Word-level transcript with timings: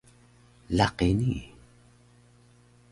laqi 0.77 1.09
nii? 1.19 1.41